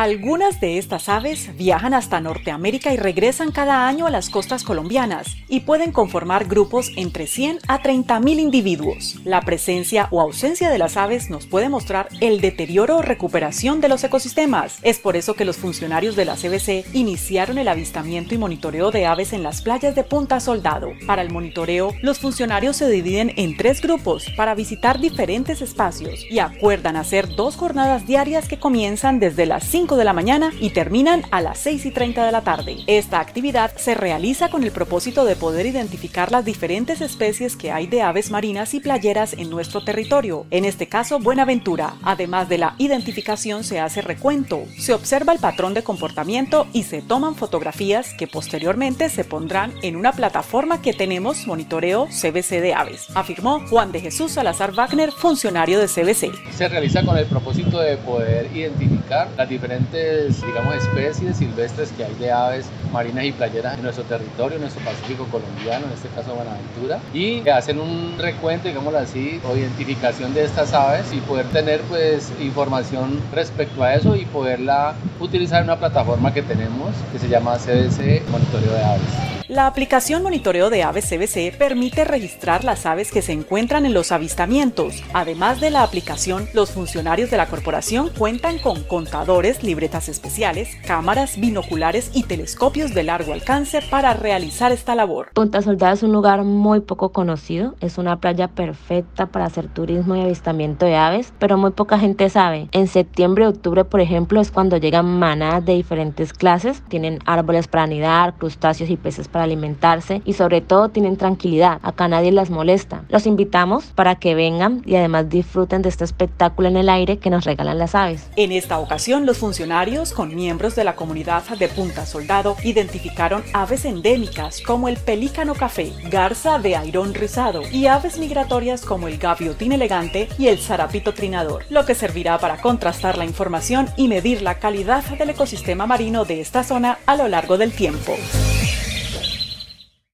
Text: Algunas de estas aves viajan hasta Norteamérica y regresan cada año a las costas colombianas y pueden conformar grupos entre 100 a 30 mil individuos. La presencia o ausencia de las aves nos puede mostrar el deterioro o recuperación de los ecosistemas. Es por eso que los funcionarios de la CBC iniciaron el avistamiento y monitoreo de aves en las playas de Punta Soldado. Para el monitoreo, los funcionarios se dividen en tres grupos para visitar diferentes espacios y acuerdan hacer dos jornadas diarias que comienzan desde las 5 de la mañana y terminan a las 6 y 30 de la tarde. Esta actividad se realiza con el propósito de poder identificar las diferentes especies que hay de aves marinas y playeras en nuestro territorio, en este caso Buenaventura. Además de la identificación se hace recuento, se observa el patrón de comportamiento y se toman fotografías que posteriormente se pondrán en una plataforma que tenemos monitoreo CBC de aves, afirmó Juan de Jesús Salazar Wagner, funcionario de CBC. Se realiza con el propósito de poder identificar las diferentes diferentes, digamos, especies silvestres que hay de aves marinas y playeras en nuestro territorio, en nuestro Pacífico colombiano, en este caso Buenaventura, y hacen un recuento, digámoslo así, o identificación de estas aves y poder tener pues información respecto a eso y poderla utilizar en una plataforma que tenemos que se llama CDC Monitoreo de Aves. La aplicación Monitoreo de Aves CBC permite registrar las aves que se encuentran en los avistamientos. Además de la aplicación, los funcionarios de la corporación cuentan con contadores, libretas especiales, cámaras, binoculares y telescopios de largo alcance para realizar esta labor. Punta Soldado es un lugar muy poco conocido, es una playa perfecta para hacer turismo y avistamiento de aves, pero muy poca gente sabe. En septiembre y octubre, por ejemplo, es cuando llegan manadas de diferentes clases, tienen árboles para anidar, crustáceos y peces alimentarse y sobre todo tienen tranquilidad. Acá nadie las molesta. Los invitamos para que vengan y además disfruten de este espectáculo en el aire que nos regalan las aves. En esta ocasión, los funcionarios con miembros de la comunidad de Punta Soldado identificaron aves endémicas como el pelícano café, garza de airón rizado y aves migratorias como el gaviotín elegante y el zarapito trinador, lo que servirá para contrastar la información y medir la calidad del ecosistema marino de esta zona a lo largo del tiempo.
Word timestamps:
Algunas 0.00 0.62
de 0.62 0.78
estas 0.78 1.10
aves 1.10 1.54
viajan 1.58 1.92
hasta 1.92 2.22
Norteamérica 2.22 2.90
y 2.90 2.96
regresan 2.96 3.52
cada 3.52 3.86
año 3.86 4.06
a 4.06 4.10
las 4.10 4.30
costas 4.30 4.64
colombianas 4.64 5.36
y 5.46 5.60
pueden 5.60 5.92
conformar 5.92 6.46
grupos 6.46 6.90
entre 6.96 7.26
100 7.26 7.58
a 7.68 7.82
30 7.82 8.18
mil 8.20 8.40
individuos. 8.40 9.16
La 9.24 9.42
presencia 9.42 10.08
o 10.10 10.22
ausencia 10.22 10.70
de 10.70 10.78
las 10.78 10.96
aves 10.96 11.28
nos 11.28 11.46
puede 11.46 11.68
mostrar 11.68 12.08
el 12.22 12.40
deterioro 12.40 12.96
o 12.96 13.02
recuperación 13.02 13.82
de 13.82 13.90
los 13.90 14.02
ecosistemas. 14.02 14.78
Es 14.80 14.98
por 14.98 15.16
eso 15.16 15.34
que 15.34 15.44
los 15.44 15.58
funcionarios 15.58 16.16
de 16.16 16.24
la 16.24 16.36
CBC 16.36 16.94
iniciaron 16.94 17.58
el 17.58 17.68
avistamiento 17.68 18.34
y 18.34 18.38
monitoreo 18.38 18.90
de 18.90 19.04
aves 19.04 19.34
en 19.34 19.42
las 19.42 19.60
playas 19.60 19.94
de 19.94 20.04
Punta 20.04 20.40
Soldado. 20.40 20.92
Para 21.06 21.20
el 21.20 21.30
monitoreo, 21.30 21.92
los 22.00 22.20
funcionarios 22.20 22.78
se 22.78 22.88
dividen 22.88 23.34
en 23.36 23.54
tres 23.54 23.82
grupos 23.82 24.30
para 24.34 24.54
visitar 24.54 24.98
diferentes 24.98 25.60
espacios 25.60 26.24
y 26.30 26.38
acuerdan 26.38 26.96
hacer 26.96 27.28
dos 27.36 27.56
jornadas 27.56 28.06
diarias 28.06 28.48
que 28.48 28.58
comienzan 28.58 29.20
desde 29.20 29.44
las 29.44 29.64
5 29.64 29.89
de 29.96 30.04
la 30.04 30.12
mañana 30.12 30.52
y 30.60 30.70
terminan 30.70 31.22
a 31.30 31.40
las 31.40 31.58
6 31.58 31.86
y 31.86 31.90
30 31.90 32.26
de 32.26 32.32
la 32.32 32.42
tarde. 32.42 32.78
Esta 32.86 33.20
actividad 33.20 33.76
se 33.76 33.94
realiza 33.94 34.48
con 34.48 34.64
el 34.64 34.70
propósito 34.70 35.24
de 35.24 35.36
poder 35.36 35.66
identificar 35.66 36.32
las 36.32 36.44
diferentes 36.44 37.00
especies 37.00 37.56
que 37.56 37.72
hay 37.72 37.86
de 37.86 38.02
aves 38.02 38.30
marinas 38.30 38.74
y 38.74 38.80
playeras 38.80 39.34
en 39.34 39.50
nuestro 39.50 39.82
territorio, 39.84 40.46
en 40.50 40.64
este 40.64 40.88
caso 40.88 41.18
Buenaventura. 41.18 41.94
Además 42.02 42.48
de 42.48 42.58
la 42.58 42.74
identificación 42.78 43.64
se 43.64 43.80
hace 43.80 44.02
recuento, 44.02 44.64
se 44.78 44.92
observa 44.92 45.32
el 45.32 45.38
patrón 45.38 45.74
de 45.74 45.82
comportamiento 45.82 46.66
y 46.72 46.84
se 46.84 47.02
toman 47.02 47.34
fotografías 47.34 48.14
que 48.14 48.26
posteriormente 48.26 49.08
se 49.08 49.24
pondrán 49.24 49.72
en 49.82 49.96
una 49.96 50.12
plataforma 50.12 50.82
que 50.82 50.92
tenemos 50.92 51.46
monitoreo 51.46 52.06
CBC 52.06 52.60
de 52.60 52.74
aves, 52.74 53.06
afirmó 53.14 53.66
Juan 53.68 53.92
de 53.92 54.00
Jesús 54.00 54.32
Salazar 54.32 54.72
Wagner, 54.72 55.12
funcionario 55.12 55.78
de 55.78 55.86
CBC. 55.86 56.52
Se 56.52 56.68
realiza 56.68 57.04
con 57.04 57.16
el 57.16 57.26
propósito 57.26 57.80
de 57.80 57.96
poder 57.96 58.54
identificar 58.54 59.28
las 59.36 59.48
diferentes 59.48 59.69
diferentes, 59.70 60.44
digamos, 60.44 60.74
especies 60.74 61.36
silvestres 61.36 61.92
que 61.92 62.04
hay 62.04 62.14
de 62.14 62.32
aves 62.32 62.66
marinas 62.92 63.24
y 63.24 63.32
playeras 63.32 63.76
en 63.76 63.82
nuestro 63.84 64.02
territorio, 64.04 64.56
en 64.56 64.62
nuestro 64.62 64.84
Pacífico 64.84 65.26
colombiano, 65.30 65.86
en 65.86 65.92
este 65.92 66.08
caso 66.08 66.34
Buenaventura, 66.34 66.98
y 67.14 67.48
hacen 67.48 67.78
un 67.78 68.16
recuento, 68.18 68.66
digámoslo 68.66 68.98
así, 68.98 69.40
o 69.48 69.56
identificación 69.56 70.34
de 70.34 70.44
estas 70.44 70.74
aves 70.74 71.12
y 71.12 71.18
poder 71.20 71.46
tener 71.46 71.80
pues 71.82 72.32
información 72.40 73.20
respecto 73.32 73.84
a 73.84 73.94
eso 73.94 74.16
y 74.16 74.24
poderla 74.24 74.94
utilizar 75.20 75.58
en 75.58 75.64
una 75.64 75.78
plataforma 75.78 76.34
que 76.34 76.42
tenemos 76.42 76.90
que 77.12 77.18
se 77.18 77.28
llama 77.28 77.56
CDC 77.56 78.28
Monitoreo 78.28 78.72
de 78.72 78.84
Aves. 78.84 79.39
La 79.50 79.66
aplicación 79.66 80.22
Monitoreo 80.22 80.70
de 80.70 80.84
Aves 80.84 81.08
CBC 81.08 81.58
permite 81.58 82.04
registrar 82.04 82.62
las 82.62 82.86
aves 82.86 83.10
que 83.10 83.20
se 83.20 83.32
encuentran 83.32 83.84
en 83.84 83.92
los 83.92 84.12
avistamientos. 84.12 85.02
Además 85.12 85.60
de 85.60 85.70
la 85.70 85.82
aplicación, 85.82 86.46
los 86.54 86.70
funcionarios 86.70 87.32
de 87.32 87.36
la 87.36 87.46
corporación 87.46 88.10
cuentan 88.16 88.60
con 88.60 88.84
contadores, 88.84 89.64
libretas 89.64 90.08
especiales, 90.08 90.76
cámaras, 90.86 91.36
binoculares 91.36 92.12
y 92.14 92.22
telescopios 92.22 92.94
de 92.94 93.02
largo 93.02 93.32
alcance 93.32 93.80
para 93.90 94.14
realizar 94.14 94.70
esta 94.70 94.94
labor. 94.94 95.32
Punta 95.34 95.62
Soldado 95.62 95.94
es 95.94 96.04
un 96.04 96.12
lugar 96.12 96.44
muy 96.44 96.78
poco 96.78 97.10
conocido, 97.10 97.74
es 97.80 97.98
una 97.98 98.20
playa 98.20 98.46
perfecta 98.46 99.26
para 99.26 99.46
hacer 99.46 99.66
turismo 99.66 100.14
y 100.14 100.20
avistamiento 100.20 100.86
de 100.86 100.94
aves, 100.94 101.32
pero 101.40 101.58
muy 101.58 101.72
poca 101.72 101.98
gente 101.98 102.30
sabe. 102.30 102.68
En 102.70 102.86
septiembre 102.86 103.46
y 103.46 103.48
octubre, 103.48 103.84
por 103.84 104.00
ejemplo, 104.00 104.40
es 104.40 104.52
cuando 104.52 104.76
llegan 104.76 105.18
manadas 105.18 105.64
de 105.64 105.74
diferentes 105.74 106.32
clases, 106.32 106.84
tienen 106.88 107.18
árboles 107.26 107.66
para 107.66 107.82
anidar, 107.82 108.36
crustáceos 108.36 108.90
y 108.90 108.96
peces 108.96 109.26
alimentarse 109.40 110.22
y 110.24 110.34
sobre 110.34 110.60
todo 110.60 110.88
tienen 110.88 111.16
tranquilidad. 111.16 111.78
Acá 111.82 112.08
nadie 112.08 112.32
las 112.32 112.50
molesta. 112.50 113.04
Los 113.08 113.26
invitamos 113.26 113.84
para 113.86 114.16
que 114.16 114.34
vengan 114.34 114.82
y 114.86 114.96
además 114.96 115.28
disfruten 115.28 115.82
de 115.82 115.88
este 115.88 116.04
espectáculo 116.04 116.68
en 116.68 116.76
el 116.76 116.88
aire 116.88 117.18
que 117.18 117.30
nos 117.30 117.44
regalan 117.44 117.78
las 117.78 117.94
aves. 117.94 118.28
En 118.36 118.52
esta 118.52 118.78
ocasión, 118.78 119.26
los 119.26 119.38
funcionarios 119.38 120.12
con 120.12 120.34
miembros 120.34 120.76
de 120.76 120.84
la 120.84 120.96
comunidad 120.96 121.42
de 121.58 121.68
Punta 121.68 122.06
Soldado 122.06 122.56
identificaron 122.64 123.42
aves 123.52 123.84
endémicas 123.84 124.60
como 124.60 124.88
el 124.88 124.96
pelícano 124.96 125.54
café, 125.54 125.92
garza 126.10 126.58
de 126.58 126.76
airón 126.76 127.14
rizado 127.14 127.62
y 127.70 127.86
aves 127.86 128.18
migratorias 128.18 128.82
como 128.82 129.08
el 129.08 129.18
gaviotín 129.18 129.72
elegante 129.72 130.28
y 130.38 130.48
el 130.48 130.58
zarapito 130.58 131.14
trinador, 131.14 131.64
lo 131.70 131.84
que 131.84 131.94
servirá 131.94 132.38
para 132.38 132.60
contrastar 132.60 133.18
la 133.18 133.24
información 133.24 133.88
y 133.96 134.08
medir 134.08 134.42
la 134.42 134.58
calidad 134.58 135.04
del 135.04 135.30
ecosistema 135.30 135.86
marino 135.86 136.24
de 136.24 136.40
esta 136.40 136.64
zona 136.64 136.98
a 137.06 137.16
lo 137.16 137.28
largo 137.28 137.58
del 137.58 137.72
tiempo. 137.72 138.16